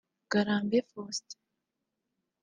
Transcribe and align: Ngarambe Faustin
Ngarambe 0.25 0.79
Faustin 0.89 1.39